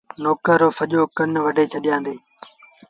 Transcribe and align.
نوڪر 0.23 0.57
رو 0.61 0.69
سڄو 0.77 1.01
ڪن 1.17 1.29
وڍي 1.45 1.65
ڇڏيآندي۔ 1.71 2.15